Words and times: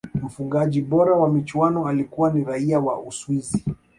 mfungaji 0.23 0.81
bora 0.81 1.13
wa 1.15 1.29
michuano 1.29 1.87
alikuwa 1.87 2.33
ni 2.33 2.43
raia 2.43 2.79
wa 2.79 3.01
uswisi 3.01 3.63